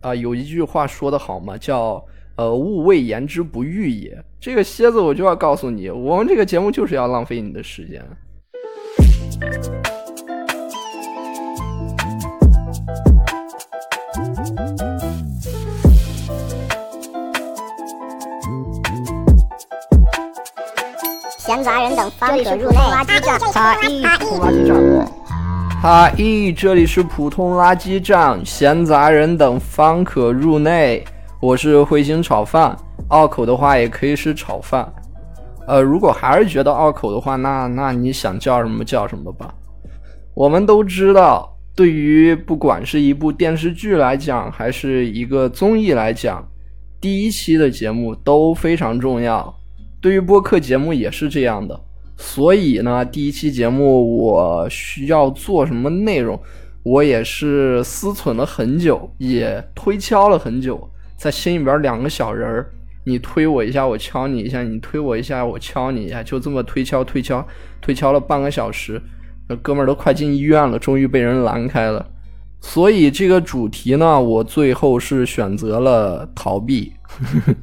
[0.00, 2.02] 啊，有一句话说得好嘛，叫
[2.36, 4.16] 呃“物未言之不欲也”。
[4.40, 8.02] 这个蝎子，我就要告诉你，我们这个节目就是要浪费你的时间。
[21.38, 22.76] 闲杂人等方可入内。
[22.76, 23.76] 垃圾站，垃
[24.50, 25.19] 圾站。
[25.80, 31.02] 哈咦，这里是普通垃圾站，闲杂人等方可入内。
[31.40, 32.76] 我是彗星炒饭，
[33.08, 34.86] 拗口的话也可以是炒饭。
[35.66, 39.54] 呃，如果还是觉得拗口的话，那那你想叫什么叫什么吧。
[40.34, 46.46] 我们都知道，对于不管是一部电视剧来讲，还是一个综艺来讲，
[47.00, 49.50] 第一期的节目都非常重要。
[49.98, 51.80] 对于播客节目也是这样的，
[52.22, 56.38] 所以呢，第一期节目我需要做什么内容，
[56.82, 62.70] 我也是思忖了很久，也推敲了很久，在心里边两个小人儿，
[63.04, 67.44] 你推我一下，我敲你一下，你推我一下，我敲你一下，就这么推敲推敲
[67.80, 69.00] 推敲了半个小时，
[69.48, 72.06] 那哥们儿都快进医院了，终于被人拦开了。
[72.60, 76.92] 所以这个主题呢，我最后是选择了逃避。
[77.02, 77.54] 呵呵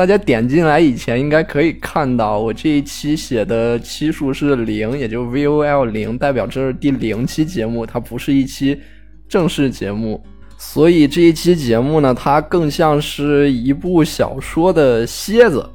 [0.00, 8.80] 大家点进来以前，应该可以看到我这一期写的期数是零，也就 VOL 零，代表这是第零期节目，它不是一期
[9.28, 10.18] 正式节目。
[10.56, 15.68] 所以这一期节目呢，它更像是一部小说的蝎子。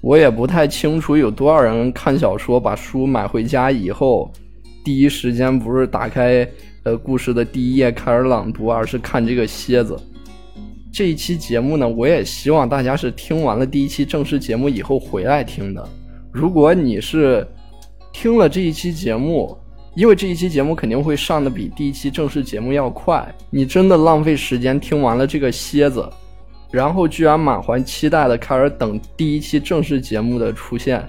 [0.00, 4.32] 我也不太清楚有多少人看小说，把书买回家以后，
[4.82, 6.48] 第一时间不是打开
[6.84, 9.94] 呃故事的第一页开始朗读，而是看这个蝎子。
[10.96, 15.88] 这一期节目呢，我也希望大家是听完了第一期正式节目以后回来听的。
[16.32, 17.46] 如果你是
[18.14, 19.54] 听了这一期节目，
[19.94, 26.08] 因为这一期节目肯定会上的比第一期正式节目要快，你真的浪费时间听完了这个蝎子，
[26.70, 31.06] 然后居然满怀期待的开始等第一期正式节目的出现，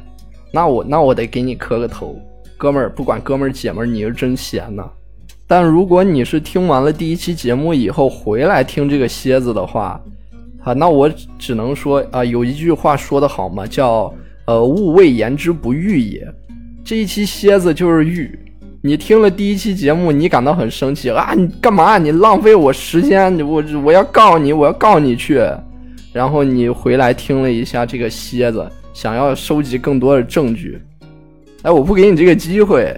[0.52, 2.20] 那我那我得给你磕个头，
[2.58, 4.84] 哥们儿，不管哥们儿姐们儿，你是真闲呐。
[5.48, 10.00] 但如果你是听完了第一期节目以后回来听这个蝎子的话，
[10.62, 11.10] 啊，那我
[11.40, 14.14] 只能说啊，有一句话说得好嘛，叫
[14.46, 16.28] 呃“物未言之不欲也”。
[16.84, 18.38] 这一期蝎子就是欲。
[18.82, 21.98] 你听了第一期节目，你感到很生气啊，你干嘛？
[21.98, 25.42] 你浪费我时间，我我要告你，我要告你去。
[26.14, 30.82] 然后你回来听了一下这个蝎子，想要收集更多的证据，
[31.62, 32.94] 哎，我不给你这个机会。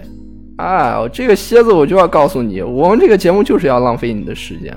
[0.60, 4.76] 哎，这个蝎子我就要告诉你，我们这个节目就是要浪费你的时间，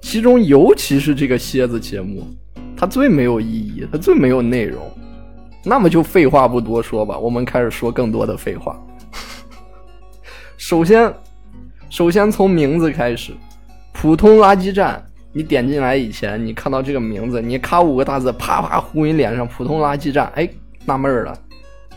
[0.00, 2.26] 其中尤其是这个蝎子节目，
[2.74, 4.80] 它最没有意义，它最没有内容。
[5.62, 8.80] 那么就废话不多说吧，我们开始说更多的废话。
[10.56, 11.12] 首先，
[11.90, 13.32] 首先从名字开始，
[13.92, 15.04] 普通垃圾站。
[15.30, 20.32] 你点进来以前，你看到这个名字，你咔五个大字啪啪呼你脸上，普通垃圾站。
[20.36, 20.48] 哎，
[20.86, 21.38] 纳闷了，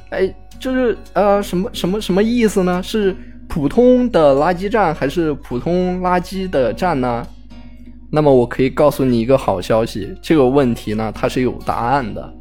[0.09, 0.35] 哎。
[0.61, 2.83] 就是呃什么什么什么意思呢？
[2.83, 3.15] 是
[3.49, 7.25] 普通的垃圾站还是普通垃圾的站呢？
[8.11, 12.31] 那么我可以告诉你一个好消息，这个问题呢它是有答案的，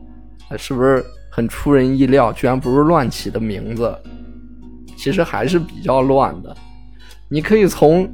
[0.59, 2.31] 是不是很出人意料？
[2.35, 3.97] 居然不是乱起的名字，
[4.99, 6.55] 其实还是比较乱的。
[7.31, 8.07] 你可以从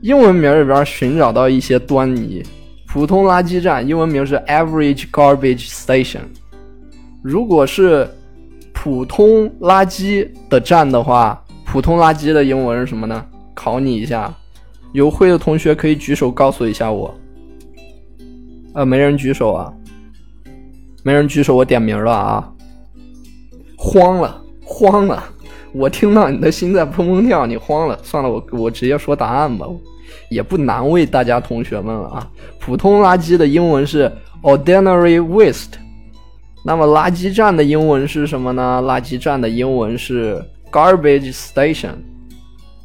[0.00, 2.42] 英文名里边寻找到一些端倪。
[2.86, 6.22] 普通垃圾站英文名是 Average Garbage Station，
[7.22, 8.08] 如果是。
[8.82, 13.22] 普通垃圾的站的话，普通垃圾的英文是什么呢？
[13.52, 14.34] 考你一下，
[14.92, 17.14] 有会的同学可以举手告诉一下我。
[18.72, 19.70] 呃，没人举手啊，
[21.02, 22.50] 没人举手，我点名了啊！
[23.76, 25.22] 慌了，慌了！
[25.74, 27.98] 我听到你的心在砰砰跳，你慌了。
[28.02, 29.66] 算了，我我直接说答案吧，
[30.30, 32.26] 也不难为大家同学们了啊。
[32.58, 35.72] 普通垃圾的英文是 ordinary waste。
[36.62, 38.82] 那么垃圾站的英文是什么呢？
[38.84, 41.94] 垃圾站的英文是 garbage station，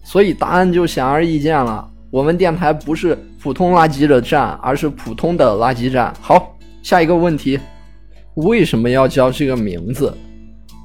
[0.03, 1.85] 所以答案就显而易见了。
[2.09, 6.13] 我们电台不是普通垃圾的站，而是普通的垃圾站。
[6.21, 7.59] 好，下一个问题，
[8.35, 10.15] 为什么要叫这个名字？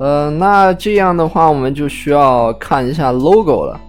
[0.01, 3.81] 呃，那这样的话，我们就需要看一下 logo 了。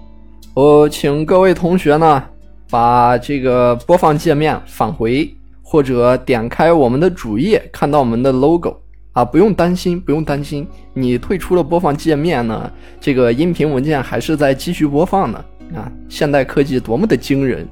[0.54, 2.24] 我请各位同学呢，
[2.70, 5.34] 把这个播放界面返回，
[5.64, 8.78] 或者点开我们的主页，看到我们的 logo。
[9.14, 10.66] 啊，不用担心，不用担心。
[10.94, 15.44] 你退出了播放界面呢，这个音频文件还是在继续播放呢。
[15.76, 17.68] 啊，现代科技多么的惊人！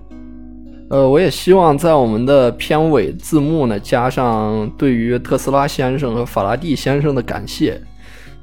[0.89, 7.79] 呃，我也希望在我们的片尾字幕呢加上对于特斯拉先生和法拉第先生的感谢。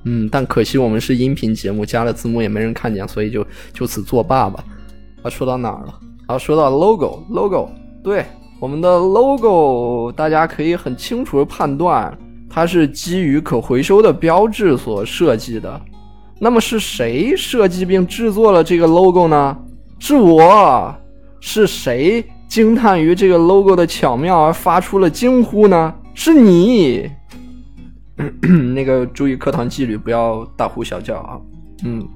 [0.05, 4.65] 嗯，但可惜我们是音频节目，加了字幕也没人看见，所以就就此作罢吧。
[5.23, 5.99] 啊，说到哪儿了？
[6.27, 7.69] 啊，说到 logo，logo，
[8.05, 8.25] 对，
[8.61, 12.17] 我们的 logo 大家可以很清楚的判断，
[12.57, 15.79] 它是基于可回收的标志所设计的。
[16.41, 19.55] 那么是谁设计并制作了这个 logo 呢？
[19.99, 20.95] 是我。
[21.39, 25.95] 是谁惊叹于这个 logo 的巧妙而发出了惊呼呢？
[26.15, 27.11] 是你。
[28.75, 31.39] 那个注意课堂纪律，不要大呼小叫啊。
[31.85, 32.09] 嗯，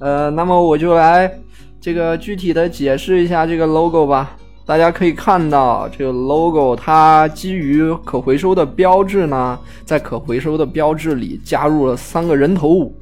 [0.00, 1.32] 呃，那么我就来
[1.80, 4.36] 这个具体的解释一下这个 logo 吧。
[4.66, 12.92] 大家可以看到，这个 logo 它基于可回收的标志呢，在可回收的标志里加入了三个人头，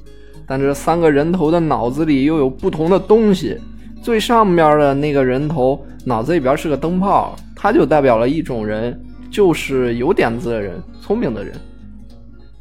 [0.46, 3.58] 但这三个人头的脑子里又有不同的东西。
[4.02, 11.54] 最上边的那个人头脑子里边是个灯泡，它就代表了一种人，就是有点子的人，聪明的人。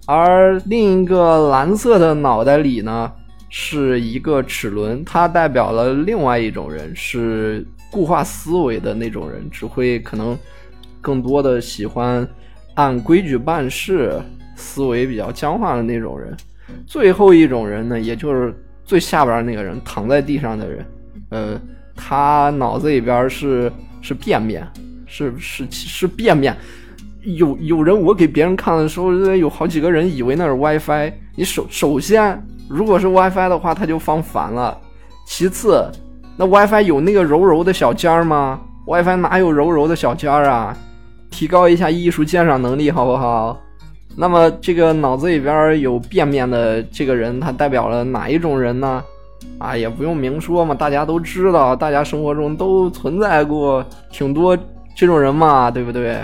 [0.06, 3.12] 而另一个蓝色的脑袋里呢，
[3.50, 7.68] 是一个齿轮，它代表了另外一种人，是。
[7.94, 10.36] 固化思维的那种人，只会可能
[11.00, 12.28] 更多的喜欢
[12.74, 14.20] 按规矩办事，
[14.56, 16.36] 思维比较僵化的那种人。
[16.88, 18.52] 最后一种人呢，也就是
[18.84, 20.86] 最下边那个人，躺在地上的人，
[21.30, 21.62] 呃，
[21.96, 24.68] 他脑子里边是是便便，
[25.06, 26.58] 是是是便便。
[27.22, 31.14] 有有人我给别人看的时候，有好几个人以为那是 WiFi。
[31.36, 34.76] 你首首先，如果是 WiFi 的话，他就放反了。
[35.28, 35.88] 其次。
[36.36, 40.76] 那 WiFi 有那个柔柔的小尖儿吗？WiFi 哪有柔柔的小尖儿啊？
[41.30, 43.60] 提高一下艺术鉴赏能力好不好？
[44.16, 49.04] 那么这个脑子里边有便便的这个人，他代表了哪一种人呢？
[49.58, 54.58] 啊，也不用明说嘛，大家都知道，大家生活中都存在过挺多
[54.96, 56.20] 这种人嘛，对不对？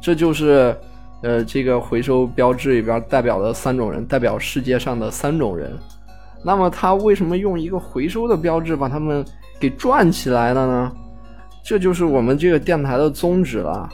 [0.00, 0.76] 这就是
[1.22, 5.72] 呃这个回收标志里边代表的三种人，代表世界上的三种人。
[6.44, 9.24] 那么他为什么用一个回收的标志把他们
[9.58, 10.92] 给转起来了呢？
[11.64, 13.88] 这就是我们这个电台的宗旨了，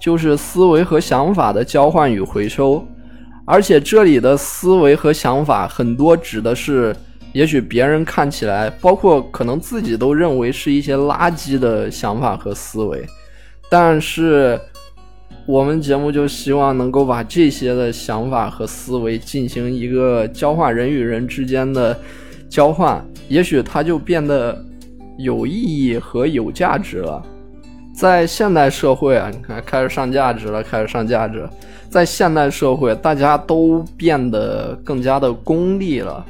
[0.00, 2.84] 就是思维和想法的交换与回收。
[3.46, 6.94] 而且这里的思维和想法很多指的是，
[7.32, 13.06] 也许别人看起来，包括可能自己都认为是一些垃圾的想法和思维，
[13.70, 14.60] 但是。
[15.46, 21.98] 我们节目就希望能够把这些的想法和思维进行一个交换，人与人之间的
[22.48, 24.62] 交换，也许它就变得
[25.18, 27.22] 有意义和有价值了。
[27.94, 31.48] 在现代社会啊，你看开始上价值了，开始上价值。
[31.88, 36.24] 在现代社会，大家都变得更加的功利了，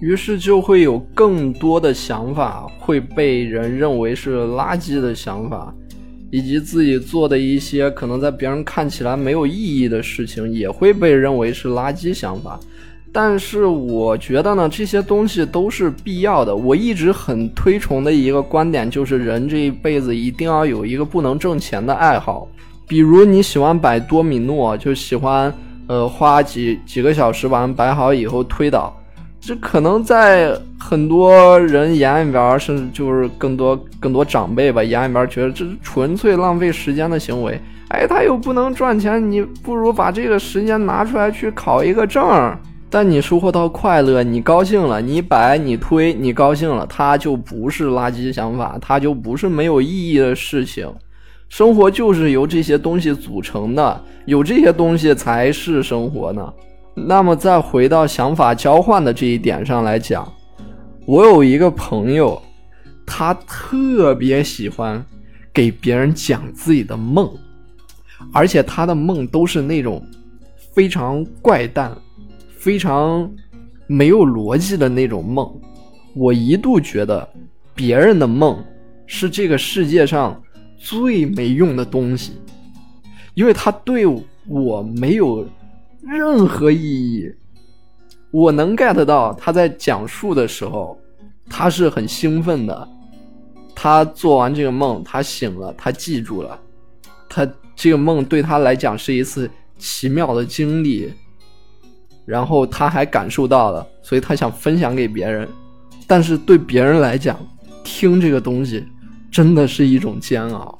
[0.00, 5.74] 于是就会有更多的想法会被人认为是垃圾的想法。
[6.34, 12.58] 以及自己做的一些可能在别人看起来没有意义的事情，也会被认为是垃圾想法。
[13.12, 16.56] 但是我觉得呢，这些东西都是必要的。
[16.56, 22.48] 我一直很推崇的一个观点就是，人这一辈子一定要有一个不能挣钱的爱好。
[22.88, 25.54] 比如你喜欢摆多米诺，就喜欢
[25.86, 28.92] 呃花几几个小时把它摆好以后推倒。
[29.46, 37.60] 这可能在很多人眼里边，甚至就是更多更多长辈吧眼里边，觉得这是纯粹浪费时间的行为。
[37.88, 42.56] 哎，他又不能赚钱，你不如把这个时间拿出来去考一个证。
[42.88, 50.90] 但你收获到快乐，你高兴了，你摆你推你高兴了，它就不是垃圾想法，它就不是没有意义的事情。
[51.50, 56.50] 生活就是由这些东西组成的，有这些东西才是生活呢。
[56.96, 60.32] 那么，再回到想法交换的这一点上来讲，
[61.04, 62.40] 我有一个朋友，
[63.04, 65.04] 他特别喜欢
[65.52, 67.28] 给别人讲自己的梦，
[68.32, 70.00] 而且他的梦都是那种
[70.72, 71.92] 非常怪诞、
[72.56, 73.28] 非常
[73.88, 75.52] 没有逻辑的那种梦。
[76.14, 77.28] 我一度觉得
[77.74, 78.64] 别人的梦
[79.04, 80.40] 是这个世界上
[80.78, 82.34] 最没用的东西，
[83.34, 84.06] 因为他对
[84.46, 85.44] 我没有。
[86.06, 87.32] 任何意义，
[88.30, 90.98] 我能 get 到他在讲述的时候，
[91.48, 92.88] 他是很兴奋的。
[93.74, 96.60] 他做完这个梦，他醒了，他记住了，
[97.28, 101.12] 他这个梦对他来讲是一次奇妙的经历，
[102.26, 105.48] 然后他还感受到了，所以他想分享给别人。
[106.06, 107.38] 但是对别人来讲，
[107.82, 108.84] 听这个东西
[109.32, 110.78] 真的是一种煎熬，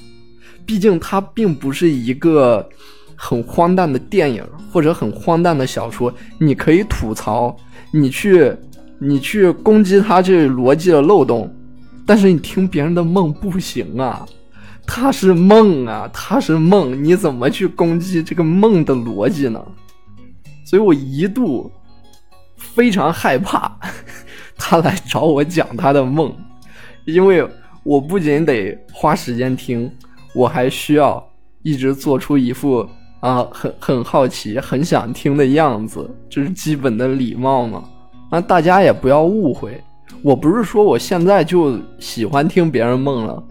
[0.66, 2.68] 毕竟他并不是一个。
[3.16, 7.56] 很荒诞的电影或者很荒诞的小说，你可以吐槽，
[7.92, 8.54] 你去，
[8.98, 11.52] 你去攻击他这逻辑的漏洞，
[12.06, 14.26] 但是你听别人的梦不行啊，
[14.86, 19.64] 他是梦啊，他是梦，你怎么去攻击这个梦的逻辑呢？
[20.64, 21.70] 所以我一度
[22.56, 23.78] 非常害怕
[24.56, 26.34] 他来找我讲他的梦，
[27.04, 27.46] 因为
[27.82, 29.90] 我不仅得花时间听。
[30.34, 31.24] 我还需要
[31.62, 32.84] 一直做出一副
[33.24, 37.82] 啊很很好奇、很想听的样子，这是基本的礼貌嘛？
[38.30, 39.82] 那大家也不要误会，
[40.22, 43.42] 我不是说我现在就喜欢听别人梦了，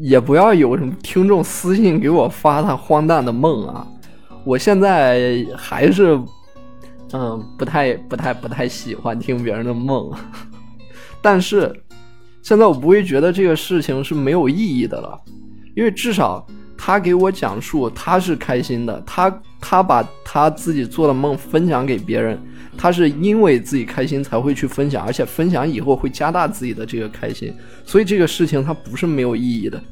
[0.00, 3.86] 也不要有什么听众私信给我发他荒诞的梦啊，
[4.44, 6.20] 我现在还是。
[7.12, 10.10] 嗯，不太、不太、不太喜欢听别人的梦，
[11.22, 11.72] 但是
[12.42, 15.16] 现在我不会觉得这个事情是没有意义的了，
[15.76, 16.44] 因为至少
[16.86, 22.40] 他给我讲述他是开心的，他他把他自己做的梦分享给别人，
[22.78, 27.52] 他是因为自己开心才会去分享，而且分享以后会加大自己的这个开心，
[27.84, 29.82] 所以这个事情它不是没有意义的。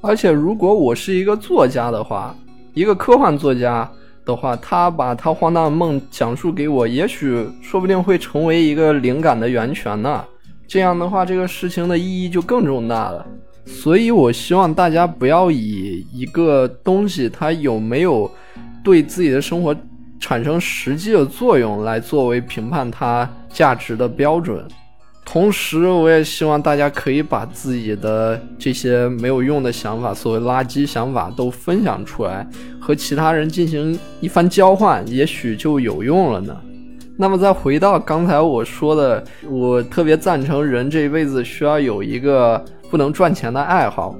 [0.00, 2.34] 而且如果我是一个作家的话，
[2.72, 3.86] 一个科幻作家。
[4.24, 10.24] 的话，他把他荒诞的梦讲述给我，也许说不定会成为一个灵感的源泉呢。
[10.66, 13.26] 这样的话，这个事情的意义就更重大了。
[13.66, 18.30] 所以，我希望大家不要以一个东西它有没有
[18.82, 19.74] 对自己的生活
[20.20, 24.64] 产生实际的作用来作为评判它价值的标准。
[25.26, 32.46] 同时，我也希望大家可以把自己的这些没有用的想法，所谓垃圾想法，都分享出来，
[32.78, 36.54] 和其他人进行一番交换，也许就有用了呢。
[37.16, 42.62] 那么，再回到刚才我说的，我特别赞成人这一辈子需要有一个
[42.94, 44.14] 不能赚钱的爱好。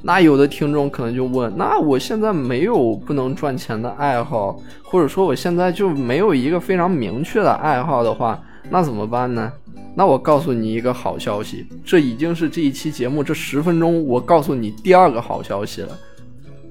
[0.00, 9.52] 那有的听众可能就问：那我现在没有不能赚钱的爱好，或者说我现在就没有一个非常明确的爱好的话，那怎么办呢？
[9.96, 15.98] 那我告诉你一个好消息，这已经是这一期节目这十分钟我告诉你第二个好消息了，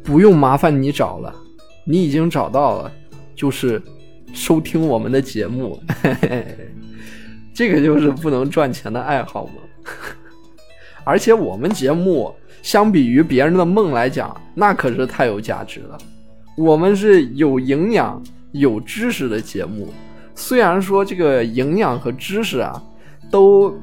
[0.05, 1.35] 不用麻烦你找了，
[1.83, 2.89] 你已经找到了，
[3.35, 3.81] 就是
[4.31, 6.47] 收听我们的节目，嘿 嘿
[7.53, 9.53] 这个就是不能赚钱的爱好吗？
[11.03, 15.97] 而且我们节目相比于别人的梦来讲，那可是太有价值了，
[16.57, 19.93] 我们是有营养、有知识的节目，
[20.35, 22.81] 虽然说这个营养和知识啊。
[23.29, 23.73] 都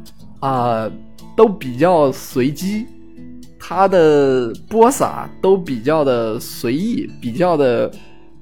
[0.41, 0.91] 啊，
[1.35, 2.85] 都比较随机，
[3.59, 7.91] 它的播撒都比较的随意，比较的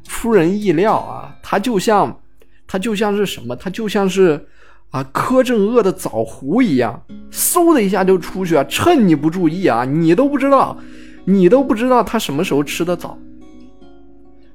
[0.03, 1.33] 出人意料啊。
[1.45, 2.21] 它就像，
[2.67, 3.55] 它就像是什么？
[3.55, 4.45] 它就像是
[4.91, 10.77] 啊柯镇恶的枣核一样，嗖的一下就出去啊，趁你不注意啊，你都不知道，
[11.25, 13.19] 你都不知道他什么时候吃的枣，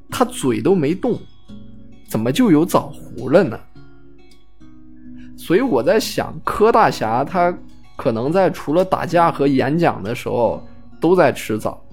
[0.10, 1.20] 他嘴都没动，
[2.08, 3.60] 怎么就有枣核了呢？
[5.38, 7.56] 所以我在想，柯大侠他
[7.96, 10.66] 可能在除了打架和演讲的时候
[11.00, 11.84] 都在吃枣，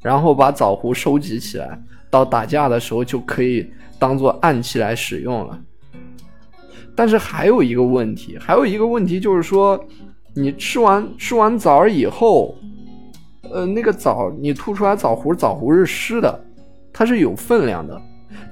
[0.00, 3.66] 然后把枣核收集起来，到打架的时候就可以
[3.98, 5.58] 当做暗器来使用了。
[6.98, 9.78] 但是还有一个问题，还有一个问题就是说，
[10.34, 12.56] 你吃完吃完枣以后，
[13.52, 16.44] 呃，那个枣你吐出来枣核，枣核是湿的，
[16.92, 18.02] 它是有分量的，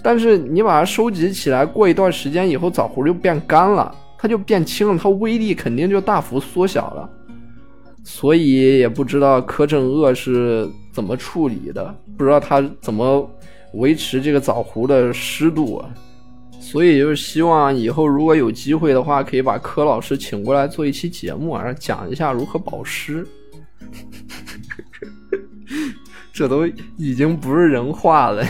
[0.01, 3.93] 但是你把它收集起来，过一段时间以后，枣核就变干了。
[4.17, 7.11] 它就变轻了，它威力肯定就大幅缩小了，
[8.05, 13.29] 所以也不知道柯镇恶是怎么处理的，不知道他怎么
[13.75, 15.91] 维持这个枣核的湿度啊，
[16.69, 23.25] 所以就是希望以后如果有机会的话，可以把柯老师请过来做一期节目啊，讲一下如何保湿。
[26.33, 28.45] 这都已经不是人话了，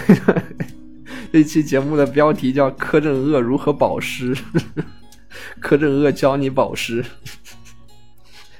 [1.30, 4.34] 这期节目的标题叫柯镇恶如何保湿。
[5.60, 7.04] 柯镇恶教你保湿，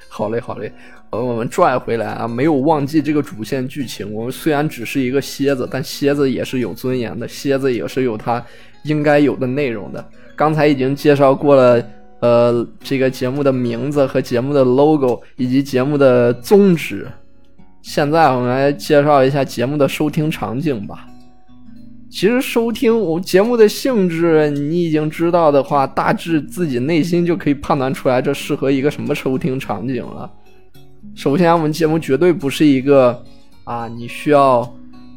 [0.07, 0.71] 好嘞好嘞，
[1.11, 4.13] 呃，我们拽回来啊，没有忘记这个主线剧情。
[4.13, 8.45] 我们虽然只是一个蝎子，但蝎子也是有尊严的，蝎子也是有它
[8.85, 10.05] 应该有的内容的。
[10.35, 11.85] 刚才已经介绍过了，
[12.21, 17.07] 呃，这个节目的名字和节目的 logo 以及节目的宗旨。
[17.83, 21.07] 现在我们来介绍一下节目的收听场景吧。
[22.11, 30.31] 其实收听我节目的性质，你已经知道的话，大致自己内心就可以判断出来，这适合一个什么收听场景了。
[31.15, 33.23] 首先，我们节目绝对不是一个
[33.65, 34.63] 啊，你需要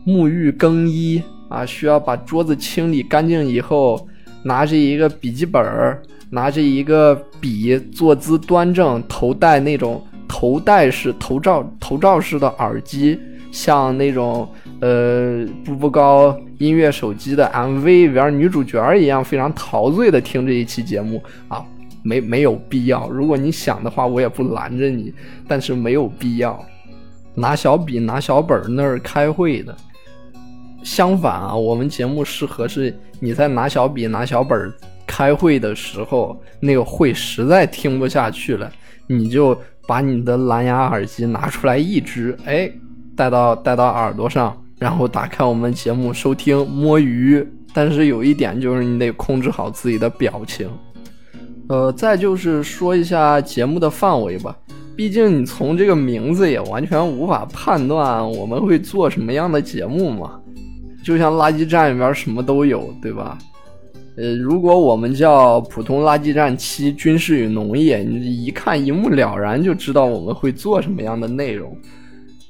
[0.05, 4.07] 沐浴更衣啊，需要把桌子清理干净以后，
[4.43, 13.19] 拿着一个笔记本儿，拿着一个笔，坐姿端正，头戴那种头戴式头罩头罩式的耳机，
[13.51, 14.47] 像那种
[14.81, 16.37] 呃步步高。
[16.59, 21.65] 音乐手机的 MV 里边女主角一样非常陶醉的听这一期节目啊，
[22.03, 23.09] 没没有必要。
[23.09, 25.13] 如果你想的话，我也不拦着你，
[25.47, 26.63] 但是没有必要
[27.35, 29.75] 拿小笔拿小本那儿开会的。
[30.83, 34.73] 相反啊，我们节目适合是你在拿小笔拿小本
[35.05, 38.71] 开会的时候，那个会实在听不下去了，
[39.07, 42.71] 你就把你的蓝牙耳机拿出来一支，哎。
[43.15, 47.45] 带到带到耳朵上，然后打开我们节目收听摸鱼。
[47.73, 50.69] 但是有一点就是你得控制好自己的表情。
[51.69, 54.57] 呃，再就是说一下节目的范围吧，
[54.95, 60.39] 毕竟你从这个名字也完全无法判断我们会做什么样的节目嘛。
[61.03, 63.37] 就像垃圾站里边什么都有，对吧？
[64.17, 71.77] 呃，如果我们叫普通垃圾站七军事与农业，你一看一目了然就知道我们会做什么样的内容。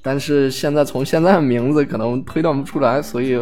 [0.02, 3.38] 但是现在从现在的名字可能推断不出来，所以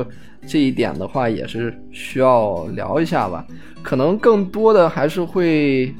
[0.47, 3.45] 这一点的话也是需要聊一下吧。
[3.83, 5.93] 可能更多的还是会，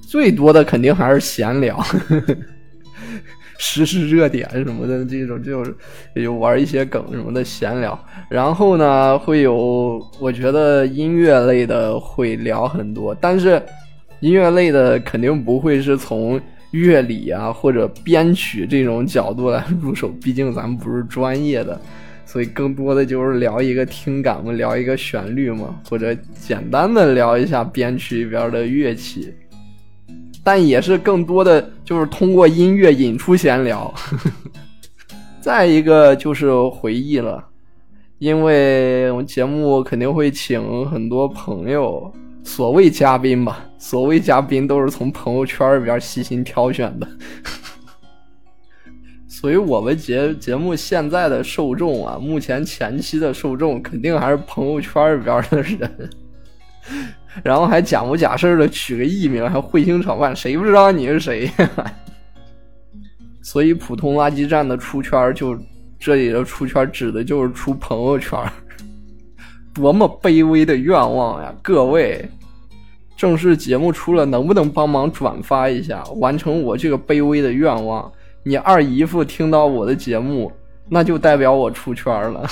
[0.00, 1.82] 最多的肯定还是闲聊，
[3.58, 5.74] 实 时热点什么的这种，就是
[6.14, 7.98] 有玩一些梗什么的闲聊。
[8.28, 13.60] 然后呢，会有我觉得音乐类的会聊很多，但是
[14.20, 16.40] 音乐类的肯定不会是从
[16.74, 21.80] 乐理啊或者编曲这种角度来入手，毕竟咱们不是专业的。
[22.26, 29.32] 所以更多的就是聊一个听感嘛，聊一个旋律嘛，或者简单的聊一下编曲里边的乐器，
[30.42, 33.92] 但也是更多的就是通过音乐引出闲聊。
[35.40, 37.44] 再一个就是回忆了，
[38.18, 42.12] 因为我们节目肯定会请很多朋友，
[42.44, 47.08] 所谓嘉宾吧，所谓嘉宾都是从朋友圈里边细心挑选的。
[49.26, 56.10] 所以我们节节目现在的受众啊，目前前期的受众肯定还是朋友圈里边的人，
[57.42, 61.50] 然后还假模假式的取个艺名，还彗星炒饭，谁不知道你是谁？
[63.42, 65.58] 所以普通垃圾站的出圈，就
[65.98, 68.38] 这里的出圈指的就是出朋友圈，
[69.74, 71.52] 多么卑微的愿望呀！
[71.60, 72.30] 各位，
[73.16, 78.10] 正式节目出了，能不能帮忙转发一下，完成我这个卑微的愿望？
[78.44, 80.52] 你二姨夫听到我的节目，
[80.88, 82.48] 那就代表我出圈了。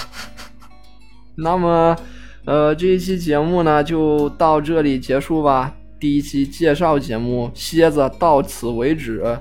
[1.37, 1.97] 那么，
[2.45, 5.73] 呃，这一期节目呢就到这里结束吧。
[6.01, 9.39] 第一期介绍节目《蝎子》到此为止。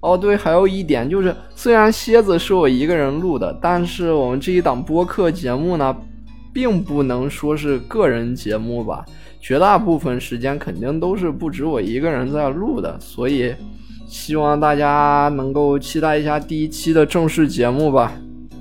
[0.00, 5.94] 哦，对，还有一点就是，虽然《蝎子》是我一个人录的，但是我们这一档播客节目呢，
[6.56, 9.04] 并不能说是个人节目吧。
[9.42, 13.54] 绝大部分时间肯定都是不止我一个人在录的，所以。
[14.08, 18.12] 希望大家能够期待一下第一期的正式节目吧。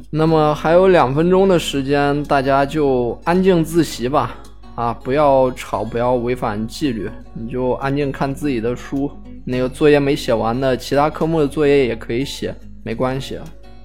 [0.09, 4.35] 那么还有两分钟的时间，大家就安静自习吧。
[4.73, 9.09] 啊，不要吵，不要违反纪律，你就安静看自己的书。
[9.45, 12.53] 那个作业没写完的，其他科目的作业也可以写，
[12.83, 13.37] 没关系，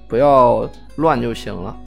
[0.07, 1.77] 不要乱就行了。